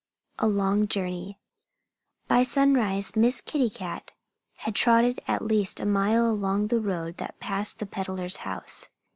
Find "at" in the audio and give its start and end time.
5.27-5.45